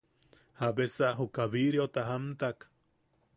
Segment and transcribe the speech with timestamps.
[0.61, 2.67] ¿Jabesa juka biriota jaamtak?